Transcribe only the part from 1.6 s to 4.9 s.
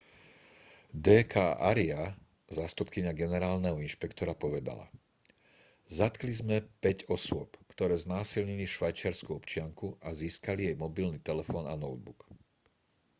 arya zástupkyňa generálneho inšpektora povedala